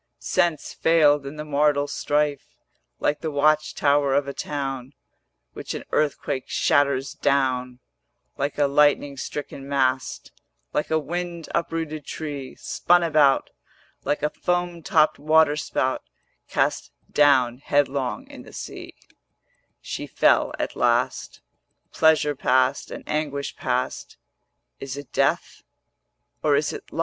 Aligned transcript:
Sense 0.17 0.73
failed 0.73 1.27
in 1.27 1.35
the 1.35 1.45
mortal 1.45 1.85
strife: 1.87 2.47
Like 2.99 3.21
the 3.21 3.29
watch 3.29 3.75
tower 3.75 4.15
of 4.15 4.27
a 4.27 4.33
town 4.33 4.93
Which 5.53 5.75
an 5.75 5.83
earthquake 5.91 6.49
shatters 6.49 7.13
down, 7.13 7.81
Like 8.35 8.57
a 8.57 8.65
lightning 8.65 9.15
stricken 9.15 9.69
mast, 9.69 10.31
Like 10.73 10.89
a 10.89 10.97
wind 10.97 11.49
uprooted 11.53 12.03
tree 12.03 12.55
Spun 12.55 13.03
about, 13.03 13.51
Like 14.03 14.23
a 14.23 14.31
foam 14.31 14.81
topped 14.81 15.19
waterspout 15.19 16.01
Cast 16.49 16.89
down 17.11 17.59
headlong 17.59 18.27
in 18.27 18.41
the 18.41 18.53
sea, 18.53 18.95
520 19.81 19.81
She 19.81 20.07
fell 20.07 20.51
at 20.57 20.75
last; 20.75 21.41
Pleasure 21.91 22.35
past 22.35 22.89
and 22.89 23.03
anguish 23.07 23.55
past, 23.55 24.17
Is 24.79 24.97
it 24.97 25.13
death 25.13 25.61
or 26.41 26.55
is 26.55 26.73
it 26.73 26.91
life? 26.91 26.99